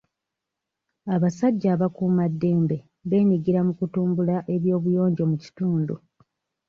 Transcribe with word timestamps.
Abasajja 1.15 1.67
abakuumaddembe 1.75 2.77
beenyigira 3.09 3.59
mu 3.67 3.73
kutumbula 3.79 4.35
eby'obuyonjo 4.55 5.23
mu 5.31 5.37
kitundu. 5.43 5.95